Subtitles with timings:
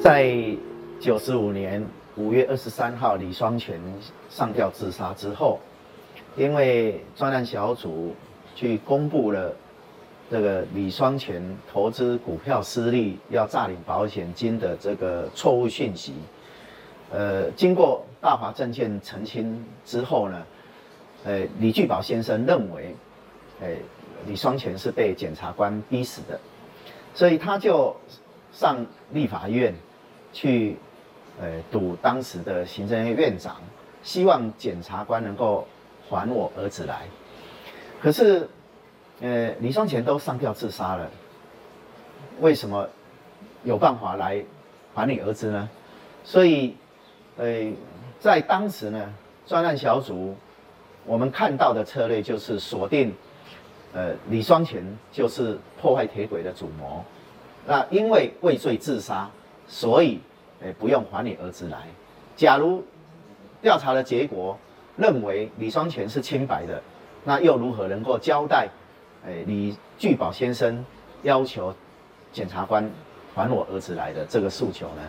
[0.00, 0.34] 在
[0.98, 3.78] 九十五年五月二十三号，李双全
[4.30, 5.60] 上吊自杀之后，
[6.38, 8.14] 因为专案小组
[8.56, 9.54] 去公布了
[10.30, 16.14] 这个李双全投资股票失利要诈领保险金的这个错误讯息，
[17.12, 20.46] 呃，经过大华证券澄清之后呢，
[21.24, 22.96] 呃，李聚宝先生认为，
[23.60, 23.68] 呃，
[24.26, 26.40] 李双全是被检察官逼死的，
[27.14, 27.94] 所以他就
[28.50, 29.74] 上立法院
[30.32, 30.76] 去，
[31.40, 33.56] 呃，堵当时的行政院院长，
[34.02, 35.66] 希望检察官能够
[36.08, 37.02] 还我儿子来。
[38.00, 38.48] 可是，
[39.20, 41.10] 呃，李双全都上吊自杀了，
[42.40, 42.88] 为什么
[43.64, 44.44] 有办法来
[44.94, 45.68] 还你儿子呢？
[46.24, 46.76] 所以，
[47.36, 47.72] 呃，
[48.18, 49.14] 在当时呢，
[49.46, 50.34] 专案小组
[51.06, 53.14] 我们看到的策略就是锁定，
[53.92, 57.04] 呃，李双全就是破坏铁轨的主谋。
[57.66, 59.30] 那因为畏罪自杀，
[59.72, 60.20] 所以，
[60.64, 61.78] 哎，不用还你儿子来。
[62.34, 62.82] 假如
[63.62, 64.58] 调查的结果
[64.96, 66.82] 认为李双全是清白的，
[67.22, 68.68] 那又如何能够交代？
[69.24, 70.84] 哎，李聚宝先生
[71.22, 71.72] 要求
[72.32, 72.90] 检察官
[73.32, 75.02] 还我儿子来的这个诉求呢？